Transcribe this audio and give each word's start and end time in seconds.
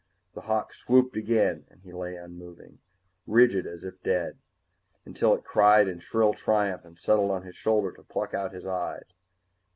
The 0.33 0.41
hawk 0.41 0.73
swooped 0.73 1.15
again 1.15 1.67
and 1.69 1.79
he 1.83 1.93
lay 1.93 2.15
unmoving, 2.15 2.79
rigid 3.27 3.67
as 3.67 3.83
if 3.83 4.01
dead, 4.01 4.39
until 5.05 5.35
it 5.35 5.43
cried 5.43 5.87
in 5.87 5.99
shrill 5.99 6.33
triumph 6.33 6.83
and 6.85 6.97
settled 6.97 7.29
on 7.29 7.43
his 7.43 7.55
shoulder 7.55 7.91
to 7.91 8.01
pluck 8.01 8.33
out 8.33 8.51
his 8.51 8.65
eyes. 8.65 9.05